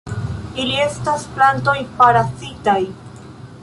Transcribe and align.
Ili 0.63 0.79
estas 0.85 1.27
plantoj 1.37 1.77
parazitaj. 2.01 2.79